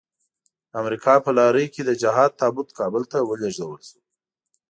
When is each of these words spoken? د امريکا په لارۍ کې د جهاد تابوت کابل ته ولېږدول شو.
د 0.69 0.71
امريکا 0.81 1.13
په 1.25 1.31
لارۍ 1.37 1.65
کې 1.73 1.81
د 1.85 1.91
جهاد 2.01 2.31
تابوت 2.41 2.69
کابل 2.79 3.03
ته 3.11 3.17
ولېږدول 3.21 3.81
شو. 3.89 3.99